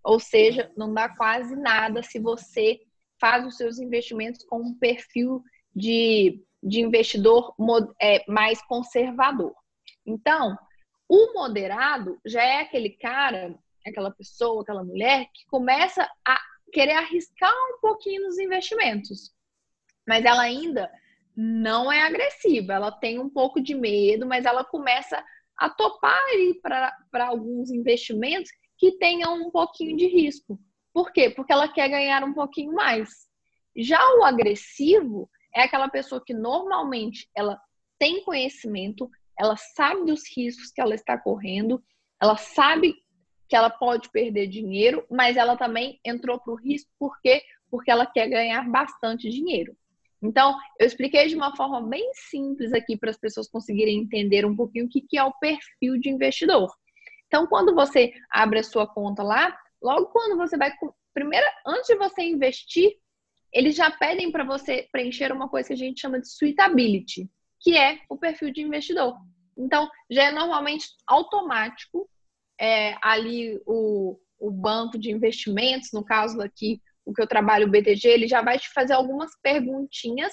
[0.02, 2.80] ou seja, não dá quase nada se você
[3.20, 5.42] faz os seus investimentos com um perfil
[5.74, 7.54] de, de investidor
[8.00, 9.54] é, mais conservador.
[10.04, 10.58] Então,
[11.08, 13.54] o moderado já é aquele cara,
[13.86, 16.38] aquela pessoa, aquela mulher que começa a
[16.72, 19.32] querer arriscar um pouquinho nos investimentos.
[20.06, 20.90] Mas ela ainda
[21.36, 25.22] não é agressiva, ela tem um pouco de medo, mas ela começa
[25.56, 30.58] a topar aí para alguns investimentos que tenham um pouquinho de risco.
[30.92, 31.30] Por quê?
[31.30, 33.10] Porque ela quer ganhar um pouquinho mais.
[33.76, 37.60] Já o agressivo é aquela pessoa que normalmente ela
[37.98, 41.82] tem conhecimento, ela sabe dos riscos que ela está correndo,
[42.20, 42.94] ela sabe
[43.48, 47.42] que ela pode perder dinheiro, mas ela também entrou para o risco por quê?
[47.70, 49.76] Porque ela quer ganhar bastante dinheiro.
[50.24, 54.56] Então, eu expliquei de uma forma bem simples aqui para as pessoas conseguirem entender um
[54.56, 56.72] pouquinho o que, que é o perfil de investidor.
[57.26, 60.72] Então, quando você abre a sua conta lá, logo quando você vai.
[61.12, 62.96] Primeiro, antes de você investir,
[63.52, 67.76] eles já pedem para você preencher uma coisa que a gente chama de suitability, que
[67.76, 69.16] é o perfil de investidor.
[69.56, 72.08] Então, já é normalmente automático
[72.58, 77.70] é, ali o, o banco de investimentos, no caso aqui, o que eu trabalho, o
[77.70, 80.32] BTG, ele já vai te fazer algumas perguntinhas,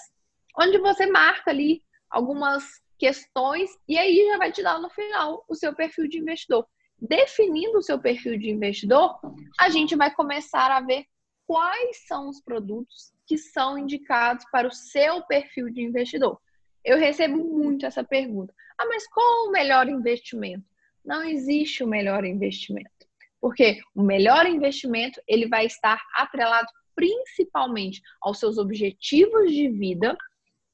[0.60, 2.63] onde você marca ali algumas
[2.97, 6.67] questões e aí já vai te dar no final o seu perfil de investidor
[7.01, 9.19] definindo o seu perfil de investidor,
[9.60, 11.05] a gente vai começar a ver
[11.47, 16.39] quais são os produtos que são indicados para o seu perfil de investidor.
[16.86, 18.53] Eu recebo muito essa pergunta.
[18.77, 20.63] Ah, mas qual o melhor investimento?
[21.03, 23.00] Não existe o melhor investimento.
[23.41, 30.15] Porque o melhor investimento, ele vai estar atrelado principalmente aos seus objetivos de vida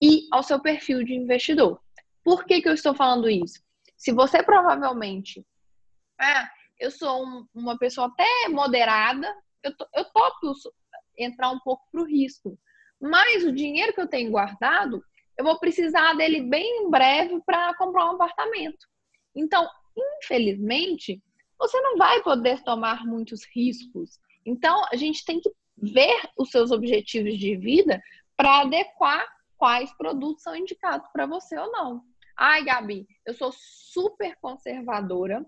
[0.01, 1.79] e ao seu perfil de investidor.
[2.23, 3.63] Por que, que eu estou falando isso?
[3.95, 5.45] Se você provavelmente
[6.19, 6.49] ah,
[6.79, 10.53] eu sou um, uma pessoa até moderada, eu, to, eu topo
[11.17, 12.57] entrar um pouco para o risco.
[12.99, 15.03] Mas o dinheiro que eu tenho guardado,
[15.37, 18.87] eu vou precisar dele bem em breve para comprar um apartamento.
[19.35, 21.21] Então, infelizmente,
[21.57, 24.19] você não vai poder tomar muitos riscos.
[24.45, 28.01] Então, a gente tem que ver os seus objetivos de vida
[28.35, 32.03] para adequar quais produtos são indicados para você ou não.
[32.37, 35.43] Ai, Gabi, eu sou super conservadora,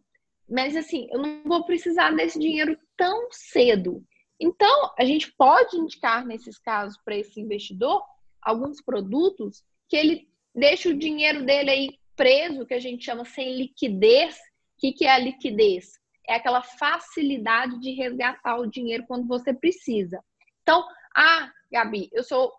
[0.50, 4.04] mas assim, eu não vou precisar desse dinheiro tão cedo.
[4.39, 8.04] Então, a gente pode indicar nesses casos para esse investidor
[8.41, 13.56] alguns produtos que ele deixa o dinheiro dele aí preso, que a gente chama sem
[13.56, 14.36] liquidez.
[14.36, 14.39] O
[14.80, 15.98] que, que é a liquidez?
[16.29, 20.23] É aquela facilidade de resgatar o dinheiro quando você precisa.
[20.61, 20.87] Então,
[21.17, 22.53] ah, Gabi, eu sou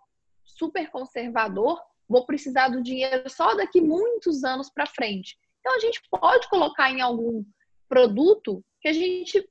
[0.45, 5.39] super conservador, vou precisar do dinheiro só daqui muitos anos para frente.
[5.61, 7.45] Então, a gente pode colocar em algum
[7.89, 9.49] produto que a gente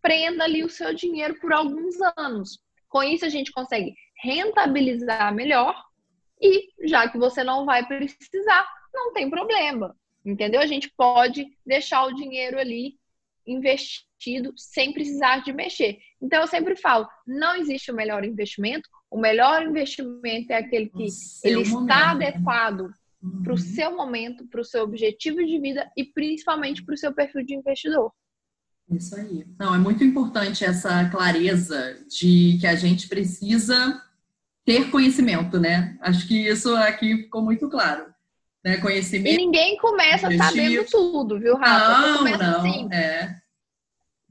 [0.00, 2.60] prenda ali o seu dinheiro por alguns anos.
[2.88, 5.74] Com isso, a gente consegue rentabilizar melhor
[6.40, 9.96] e já que você não vai precisar, não tem problema.
[10.24, 10.60] Entendeu?
[10.60, 12.96] A gente pode deixar o dinheiro ali
[13.46, 15.98] investido sem precisar de mexer.
[16.20, 18.88] Então eu sempre falo, não existe o melhor investimento.
[19.10, 21.06] O melhor investimento é aquele que
[21.44, 22.90] ele está adequado
[23.42, 23.62] para o uhum.
[23.62, 27.54] seu momento, para o seu objetivo de vida e principalmente para o seu perfil de
[27.54, 28.12] investidor.
[28.90, 29.44] Isso aí.
[29.58, 34.00] Não, é muito importante essa clareza de que a gente precisa
[34.64, 35.96] ter conhecimento, né?
[36.00, 38.04] Acho que isso aqui ficou muito claro.
[38.66, 38.76] Né?
[38.78, 39.32] Conhecimento.
[39.32, 42.08] E ninguém começa sabendo tudo, viu, Rafa?
[42.08, 42.58] Não, não.
[42.58, 42.88] Assim.
[42.92, 43.36] É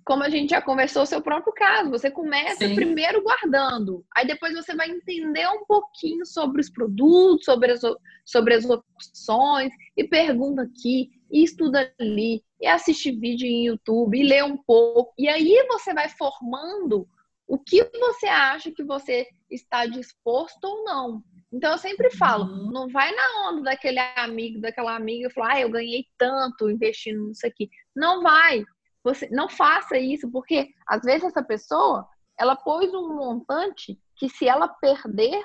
[0.06, 1.90] como a gente já conversou, o seu próprio caso.
[1.90, 2.76] Você começa Sim.
[2.76, 7.82] primeiro guardando, aí depois você vai entender um pouquinho sobre os produtos, sobre as,
[8.24, 14.24] sobre as opções, e pergunta aqui, e estuda ali, e assiste vídeo em YouTube, e
[14.24, 15.12] lê um pouco.
[15.18, 17.08] E aí você vai formando
[17.48, 21.24] o que você acha que você está disposto ou não.
[21.52, 22.72] Então eu sempre falo, uhum.
[22.72, 27.28] não vai na onda daquele amigo, daquela amiga e falar, ah, eu ganhei tanto investindo
[27.28, 27.70] nisso aqui.
[27.96, 28.64] Não vai.
[29.04, 32.08] Você não faça isso, porque às vezes essa pessoa,
[32.40, 35.40] ela pôs um montante que se ela perder,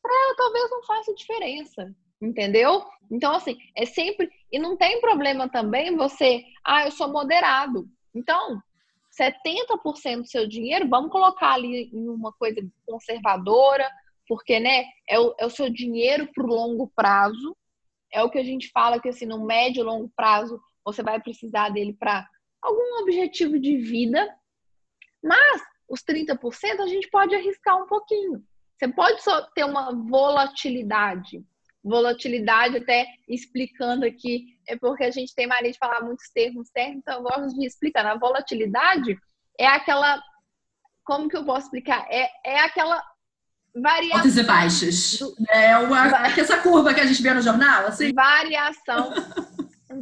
[0.00, 2.84] para ela talvez não faça diferença, entendeu?
[3.10, 7.86] Então assim, é sempre e não tem problema também você, ah, eu sou moderado.
[8.14, 8.62] Então,
[9.20, 13.90] 70% do seu dinheiro, vamos colocar ali em uma coisa conservadora,
[14.28, 17.56] porque né, é o, é o seu dinheiro para o longo prazo.
[18.12, 21.20] É o que a gente fala que assim, no médio e longo prazo, você vai
[21.20, 22.26] precisar dele para
[22.62, 24.28] algum objetivo de vida,
[25.22, 28.42] mas os 30% a gente pode arriscar um pouquinho.
[28.76, 31.44] Você pode só ter uma volatilidade.
[31.82, 37.02] Volatilidade, até explicando aqui, é porque a gente tem mania de falar muitos termos técnicos,
[37.02, 38.04] então eu gosto de explicar.
[38.04, 39.16] A volatilidade
[39.58, 40.20] é aquela.
[41.04, 42.04] Como que eu posso explicar?
[42.10, 43.00] É, é aquela
[43.80, 44.16] variação.
[44.18, 45.18] Altas e baixas.
[45.18, 45.34] Do...
[45.48, 48.12] É uma, essa curva que a gente vê no jornal, assim?
[48.12, 49.12] Variação.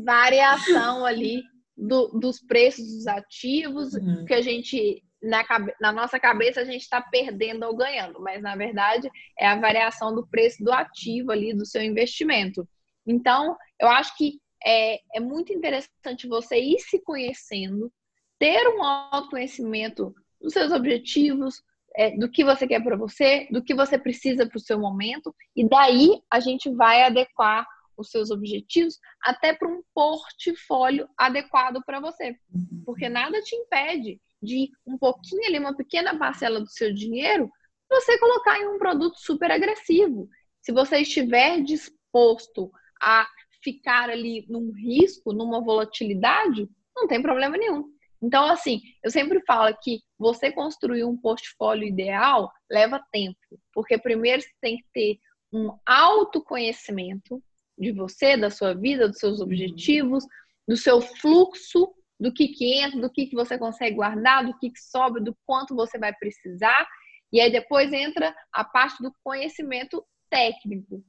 [0.05, 1.43] variação ali
[1.77, 4.25] do, dos preços dos ativos, uhum.
[4.25, 5.45] que a gente, na,
[5.81, 10.15] na nossa cabeça, a gente está perdendo ou ganhando, mas na verdade é a variação
[10.15, 12.67] do preço do ativo ali, do seu investimento.
[13.07, 17.93] Então, eu acho que é, é muito interessante você ir se conhecendo,
[18.39, 21.63] ter um autoconhecimento dos seus objetivos,
[21.97, 25.35] é, do que você quer para você, do que você precisa para o seu momento,
[25.55, 32.01] e daí a gente vai adequar os seus objetivos, até para um portfólio adequado para
[32.01, 32.37] você.
[32.85, 37.51] Porque nada te impede de um pouquinho ali, uma pequena parcela do seu dinheiro,
[37.89, 40.29] você colocar em um produto super agressivo.
[40.61, 43.27] Se você estiver disposto a
[43.63, 47.94] ficar ali num risco, numa volatilidade, não tem problema nenhum.
[48.25, 53.39] Então, assim, eu sempre falo que você construir um portfólio ideal leva tempo,
[53.73, 55.19] porque primeiro você tem que ter
[55.53, 57.43] um autoconhecimento,
[57.77, 60.25] de você, da sua vida, dos seus objetivos,
[60.67, 64.71] do seu fluxo, do que, que entra, do que, que você consegue guardar, do que,
[64.71, 66.87] que sobra, do quanto você vai precisar.
[67.33, 71.05] E aí depois entra a parte do conhecimento técnico,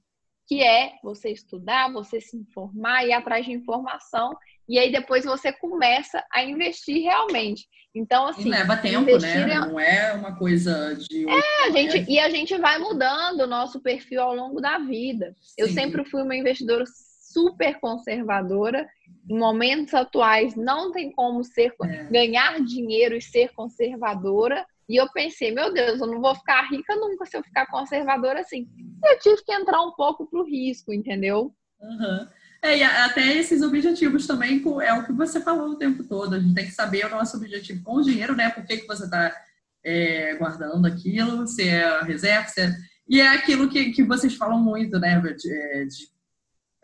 [0.47, 4.36] que é você estudar, você se informar, ir atrás de informação,
[4.67, 7.67] e aí depois você começa a investir realmente.
[7.95, 8.47] Então, assim.
[8.47, 9.41] E leva tempo, né?
[9.41, 9.56] É...
[9.56, 11.25] Não é uma coisa de.
[11.30, 15.34] É, a gente, e a gente vai mudando o nosso perfil ao longo da vida.
[15.39, 15.54] Sim.
[15.58, 16.84] Eu sempre fui uma investidora
[17.32, 18.88] super conservadora.
[19.30, 22.04] Em momentos atuais, não tem como ser é.
[22.06, 24.65] ganhar dinheiro e ser conservadora.
[24.88, 28.41] E eu pensei, meu Deus, eu não vou ficar rica nunca se eu ficar conservadora
[28.41, 28.67] assim.
[29.04, 31.51] Eu tive que entrar um pouco pro risco, entendeu?
[31.80, 32.28] Uhum.
[32.65, 36.34] É, e até esses objetivos também é o que você falou o tempo todo.
[36.34, 38.49] A gente tem que saber o nosso objetivo com o dinheiro, né?
[38.49, 39.32] Por que, que você está
[39.84, 42.75] é, guardando aquilo, se é reserva, se é...
[43.08, 45.19] E é aquilo que, que vocês falam muito, né?
[45.19, 46.10] De, é, de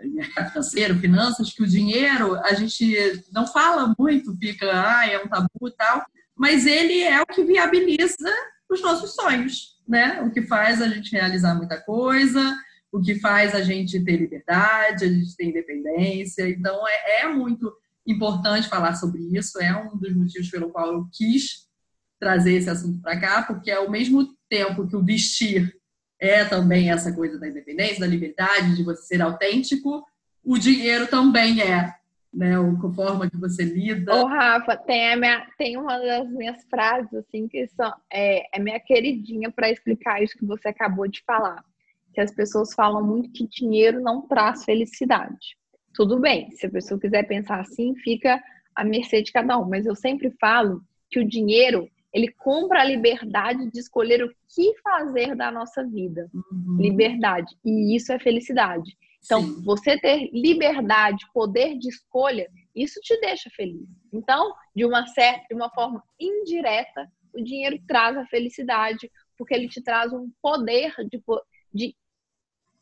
[0.09, 5.27] mercado financeiro, finanças, que o dinheiro a gente não fala muito, fica, ah, é um
[5.27, 8.31] tabu e tal, mas ele é o que viabiliza
[8.69, 10.21] os nossos sonhos, né?
[10.21, 12.55] O que faz a gente realizar muita coisa,
[12.91, 16.49] o que faz a gente ter liberdade, a gente ter independência.
[16.49, 17.71] Então, é, é muito
[18.05, 19.61] importante falar sobre isso.
[19.61, 21.69] É um dos motivos pelo qual eu quis
[22.19, 25.73] trazer esse assunto para cá, porque ao mesmo tempo que o vestir
[26.19, 30.05] é também essa coisa da independência, da liberdade, de você ser autêntico,
[30.43, 31.95] o dinheiro também é
[32.33, 32.55] né?
[32.55, 34.15] A forma que você lida.
[34.15, 38.59] Ô, Rafa, tem, a minha, tem uma das minhas frases, assim, que são, é, é
[38.59, 41.63] minha queridinha para explicar isso que você acabou de falar.
[42.13, 45.57] Que as pessoas falam muito que dinheiro não traz felicidade.
[45.93, 48.41] Tudo bem, se a pessoa quiser pensar assim, fica
[48.75, 49.67] à mercê de cada um.
[49.67, 54.73] Mas eu sempre falo que o dinheiro, ele compra a liberdade de escolher o que
[54.81, 56.29] fazer da nossa vida.
[56.33, 56.77] Uhum.
[56.77, 57.55] Liberdade.
[57.63, 58.97] E isso é felicidade.
[59.23, 59.61] Então, Sim.
[59.63, 63.87] você ter liberdade, poder de escolha, isso te deixa feliz.
[64.11, 69.67] Então, de uma certa, de uma forma indireta, o dinheiro traz a felicidade, porque ele
[69.67, 71.21] te traz um poder de,
[71.73, 71.95] de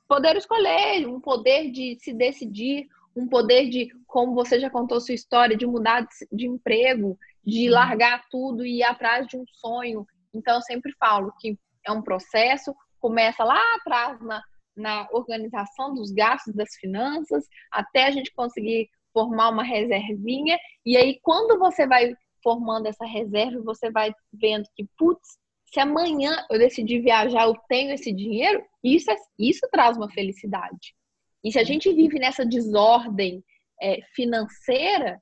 [0.10, 5.14] poder escolher, um poder de se decidir, um poder de, como você já contou sua
[5.14, 10.06] história, de mudar de emprego, de largar tudo e ir atrás de um sonho.
[10.34, 14.42] Então, eu sempre falo que é um processo, começa lá atrás na,
[14.76, 20.58] na organização dos gastos das finanças, até a gente conseguir formar uma reservinha.
[20.84, 25.38] E aí, quando você vai formando essa reserva, você vai vendo que, putz,
[25.72, 30.96] se amanhã eu decidir viajar, eu tenho esse dinheiro, isso, é, isso traz uma felicidade.
[31.44, 33.44] E se a gente vive nessa desordem
[33.82, 35.20] é, financeira,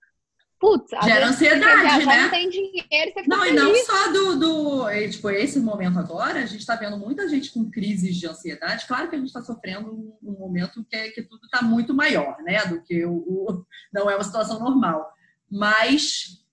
[0.59, 2.21] putz, gera ansiedade, viajar, né?
[2.23, 3.61] Não tem dinheiro, você Não, feliz.
[3.61, 7.51] e não só do, do tipo, esse momento agora, a gente está vendo muita gente
[7.51, 8.87] com crises de ansiedade.
[8.87, 11.93] Claro que a gente está sofrendo um, um, momento que, é, que tudo está muito
[11.93, 12.65] maior, né?
[12.65, 15.07] Do que o, o, não é uma situação normal.
[15.49, 16.46] Mas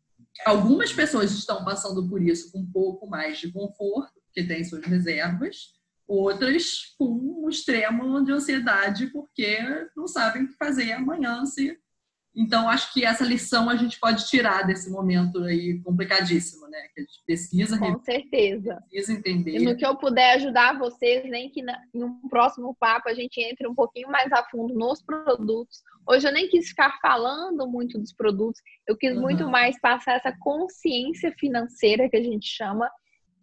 [0.44, 4.84] algumas pessoas estão passando por isso com um pouco mais de conforto, que tem suas
[4.84, 5.72] reservas,
[6.06, 9.58] outras com um extremo de ansiedade porque
[9.96, 11.78] não sabem o que fazer amanhã se
[12.36, 16.78] então, acho que essa lição a gente pode tirar desse momento aí complicadíssimo, né?
[16.92, 18.82] Que a gente pesquisa, Com certeza.
[18.90, 19.56] precisa entender.
[19.56, 23.40] E no que eu puder ajudar vocês, nem que em um próximo papo a gente
[23.40, 25.82] entre um pouquinho mais a fundo nos produtos.
[26.08, 29.22] Hoje eu nem quis ficar falando muito dos produtos, eu quis uhum.
[29.22, 32.90] muito mais passar essa consciência financeira que a gente chama,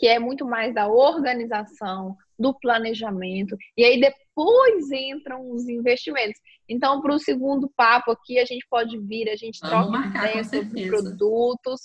[0.01, 3.55] que é muito mais da organização, do planejamento.
[3.77, 6.41] E aí depois entram os investimentos.
[6.67, 10.87] Então, para o segundo papo aqui, a gente pode vir, a gente troca ideias sobre
[10.87, 11.81] produtos.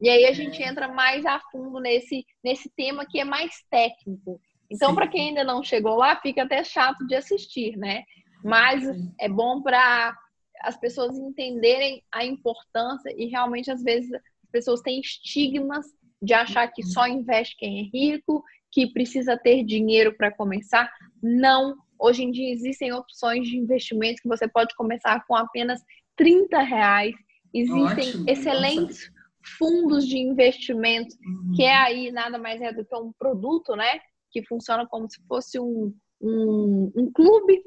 [0.00, 0.68] E aí a gente é.
[0.68, 4.40] entra mais a fundo nesse, nesse tema que é mais técnico.
[4.70, 8.04] Então, para quem ainda não chegou lá, fica até chato de assistir, né?
[8.42, 9.12] Mas Sim.
[9.20, 10.16] é bom para
[10.62, 15.84] as pessoas entenderem a importância e realmente, às vezes, as pessoas têm estigmas
[16.20, 20.90] de achar que só investe quem é rico, que precisa ter dinheiro para começar.
[21.22, 25.82] Não, Hoje em dia existem opções de investimento que você pode começar com apenas
[26.16, 27.14] 30 reais.
[27.52, 29.56] Existem Ótimo, excelentes nossa.
[29.58, 31.52] fundos de investimento, uhum.
[31.54, 34.00] que é aí nada mais é do que um produto, né?
[34.30, 37.62] Que funciona como se fosse um, um, um clube,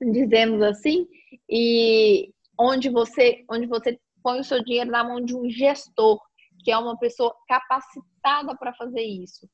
[0.00, 1.06] dizemos assim,
[1.48, 6.20] e onde você, onde você põe o seu dinheiro na mão de um gestor,
[6.62, 9.48] que é uma pessoa capacitada para fazer isso.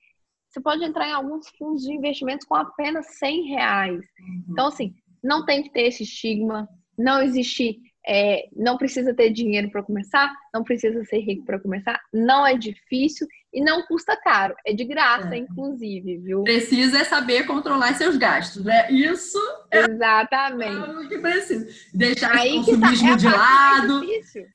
[0.48, 4.00] Você pode entrar em alguns fundos de investimentos com apenas 100 reais.
[4.18, 4.44] Uhum.
[4.50, 9.70] Então, assim, não tem que ter esse estigma, não existe, é, não precisa ter dinheiro
[9.70, 14.54] para começar, não precisa ser rico para começar, não é difícil e não custa caro,
[14.66, 15.38] é de graça, é.
[15.38, 16.44] inclusive, viu?
[16.44, 18.90] Precisa é saber controlar seus gastos, né?
[18.90, 19.38] Isso
[19.70, 20.76] é Exatamente.
[20.76, 21.66] o que precisa.
[21.92, 24.07] Deixar Aí o consumismo tá, é de lado,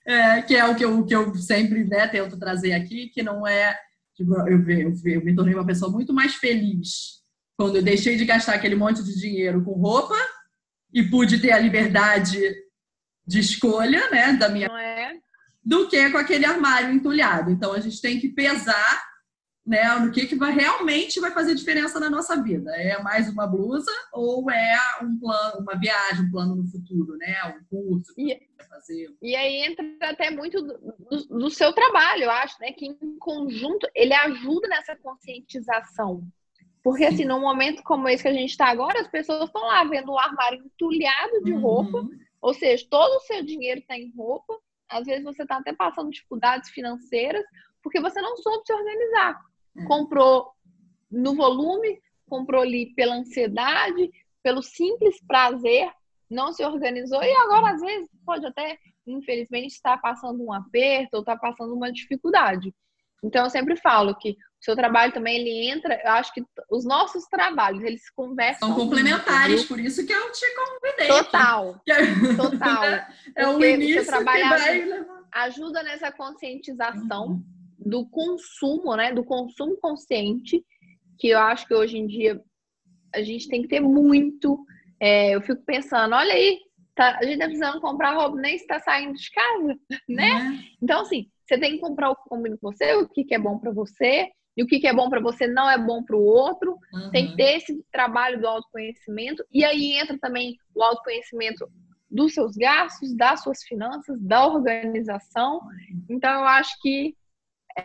[0.06, 3.48] é, que é o que eu, que eu sempre né, tento trazer aqui, que não
[3.48, 3.76] é
[4.16, 7.22] Tipo, eu, eu, eu me tornei uma pessoa muito mais feliz
[7.58, 10.16] quando eu deixei de gastar aquele monte de dinheiro com roupa
[10.94, 12.40] e pude ter a liberdade
[13.32, 15.14] de escolha, né, da minha, é?
[15.64, 17.50] do que com aquele armário entulhado.
[17.50, 19.12] Então a gente tem que pesar
[19.66, 22.72] né, no que, que vai, realmente vai fazer diferença na nossa vida.
[22.76, 27.36] É mais uma blusa ou é um plano, uma viagem, um plano no futuro, né?
[27.46, 29.16] Um curso que e, fazer.
[29.22, 30.98] E aí entra até muito do,
[31.30, 32.74] do, seu trabalho, eu acho, né?
[32.74, 36.24] Que em conjunto ele ajuda nessa conscientização.
[36.84, 37.14] Porque, Sim.
[37.14, 40.12] assim, num momento como esse que a gente está agora, as pessoas estão lá vendo
[40.12, 41.62] o armário entulhado de uhum.
[42.42, 44.58] Ou seja, todo o seu dinheiro está em roupa.
[44.90, 47.46] Às vezes você está até passando dificuldades financeiras
[47.84, 49.40] porque você não soube se organizar.
[49.76, 49.86] Hum.
[49.86, 50.52] comprou
[51.10, 54.12] no volume, comprou ali pela ansiedade,
[54.44, 55.90] pelo simples prazer,
[56.30, 61.20] não se organizou e agora às vezes pode até, infelizmente, estar passando um aperto ou
[61.20, 62.74] estar passando uma dificuldade.
[63.24, 66.86] Então eu sempre falo que o seu trabalho também ele entra, eu acho que os
[66.86, 71.08] nossos trabalhos eles conversam são complementares, muito, por isso que eu te convidei.
[71.08, 71.82] Total.
[72.38, 72.84] Total.
[73.36, 75.06] é o início o seu trabalho vai...
[75.32, 77.28] ajuda nessa conscientização.
[77.28, 79.12] Uhum do consumo, né?
[79.12, 80.64] Do consumo consciente,
[81.18, 82.42] que eu acho que hoje em dia
[83.14, 84.64] a gente tem que ter muito.
[85.00, 86.60] É, eu fico pensando, olha aí,
[86.96, 90.34] tá, a gente tá precisando comprar roupa, nem está saindo de casa, né?
[90.34, 90.60] Uhum.
[90.82, 93.40] Então, assim, você tem que comprar o que combina com você, o que, que é
[93.40, 96.16] bom para você, e o que, que é bom para você não é bom para
[96.16, 96.78] o outro.
[96.94, 97.12] Uhum.
[97.12, 101.70] Tem que ter esse trabalho do autoconhecimento, e aí entra também o autoconhecimento
[102.10, 105.62] dos seus gastos, das suas finanças, da organização.
[106.10, 107.16] Então, eu acho que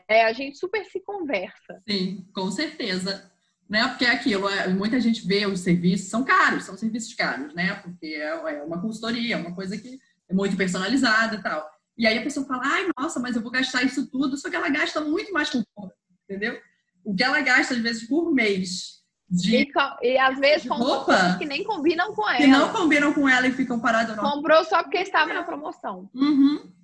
[0.08, 1.82] é, a gente super se conversa.
[1.88, 3.30] Sim, com certeza.
[3.68, 3.86] Né?
[3.88, 7.74] Porque é aquilo, é, muita gente vê os serviços, são caros, são serviços caros, né?
[7.74, 9.98] Porque é, é uma consultoria, é uma coisa que
[10.28, 11.75] é muito personalizada e tal.
[11.96, 14.56] E aí a pessoa fala, ai, nossa, mas eu vou gastar isso tudo, só que
[14.56, 15.94] ela gasta muito mais com roupa,
[16.28, 16.58] entendeu?
[17.04, 18.96] O que ela gasta, às vezes, por mês.
[19.28, 19.72] De, e,
[20.02, 22.38] e às vezes com roupa que nem combinam com ela.
[22.38, 24.16] Que não combinam com ela e ficam paradas.
[24.16, 26.08] Comprou só porque estava na promoção.
[26.14, 26.76] Uhum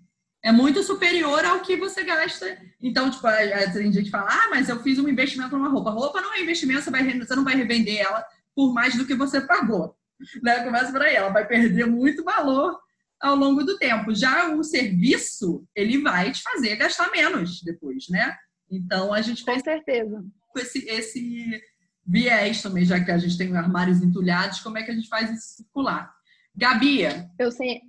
[0.43, 2.59] é muito superior ao que você gasta.
[2.81, 3.27] Então, tipo,
[3.73, 5.91] tem gente que fala, ah, mas eu fiz um investimento numa roupa.
[5.91, 9.15] Roupa não é investimento, você, vai, você não vai revender ela por mais do que
[9.15, 9.97] você pagou.
[10.43, 10.65] Né?
[10.65, 12.79] Começa por aí, ela vai perder muito valor
[13.23, 14.15] ao longo do tempo.
[14.15, 18.37] Já o serviço, ele vai te fazer gastar menos depois, né?
[18.71, 20.25] Então a gente com certeza
[20.61, 21.63] esse, esse
[22.07, 25.31] viés também, já que a gente tem armários entulhados, como é que a gente faz
[25.31, 26.13] isso circular?
[26.55, 27.03] Gabi.
[27.39, 27.81] Eu sei.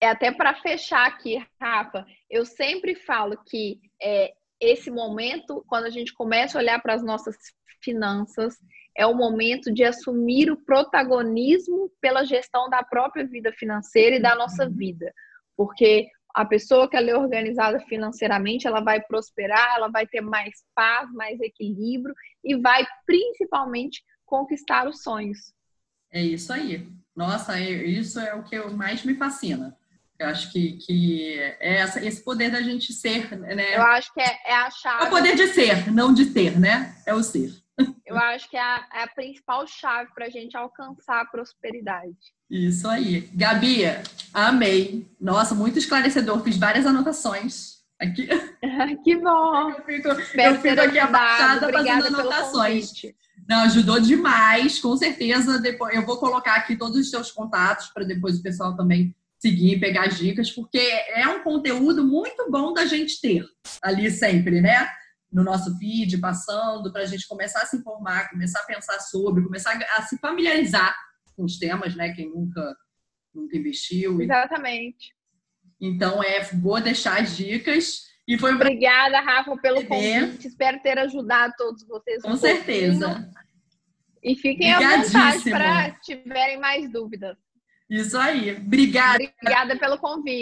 [0.00, 5.90] É até para fechar aqui, Rafa, eu sempre falo que é, esse momento, quando a
[5.90, 7.36] gente começa a olhar para as nossas
[7.82, 8.56] finanças,
[8.96, 14.34] é o momento de assumir o protagonismo pela gestão da própria vida financeira e da
[14.34, 15.12] nossa vida.
[15.56, 20.64] Porque a pessoa que ela é organizada financeiramente, ela vai prosperar, ela vai ter mais
[20.74, 25.52] paz, mais equilíbrio e vai principalmente conquistar os sonhos.
[26.10, 26.88] É isso aí.
[27.14, 29.76] Nossa, é, isso é o que mais me fascina.
[30.18, 33.76] Eu acho que, que é essa, esse poder da gente ser, né?
[33.76, 35.04] Eu acho que é, é a chave.
[35.04, 36.96] É o poder de ser, não de ter, né?
[37.04, 37.63] É o ser.
[38.06, 42.14] Eu acho que é a, é a principal chave para a gente alcançar a prosperidade.
[42.48, 43.28] Isso aí.
[43.34, 43.82] Gabi,
[44.32, 45.08] amei.
[45.20, 46.42] Nossa, muito esclarecedor.
[46.42, 48.28] Fiz várias anotações aqui.
[49.02, 49.70] que bom.
[49.70, 52.92] Eu fico, eu fico aqui abaixada fazendo anotações.
[53.48, 55.58] Não, ajudou demais, com certeza.
[55.58, 59.78] Depois eu vou colocar aqui todos os seus contatos para depois o pessoal também seguir,
[59.78, 63.44] pegar as dicas, porque é um conteúdo muito bom da gente ter
[63.82, 64.88] ali sempre, né?
[65.34, 69.42] No nosso feed, passando, para a gente começar a se informar, começar a pensar sobre,
[69.42, 70.96] começar a se familiarizar
[71.36, 72.12] com os temas, né?
[72.12, 72.76] Quem nunca,
[73.34, 74.22] nunca investiu.
[74.22, 75.12] Exatamente.
[75.80, 78.04] Então, é, vou deixar as dicas.
[78.26, 80.46] E foi Obrigada, Rafa, pelo convite.
[80.46, 82.22] Espero ter ajudado todos vocês.
[82.22, 83.06] Com um certeza.
[83.06, 83.34] Pouquinho.
[84.22, 87.36] E fiquem à vontade para tiverem mais dúvidas.
[87.90, 88.56] Isso aí.
[88.56, 89.22] Obrigada.
[89.22, 90.32] Obrigada pelo convite.